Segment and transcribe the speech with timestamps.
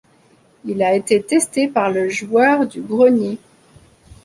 [0.65, 3.37] Il a été testé par le Joueur du Grenier.